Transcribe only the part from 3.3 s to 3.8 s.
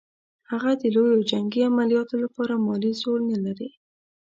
نه لري.